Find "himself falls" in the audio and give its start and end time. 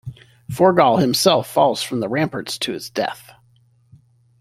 0.99-1.83